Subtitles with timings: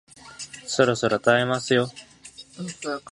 [0.65, 1.91] そろそろ食べますよ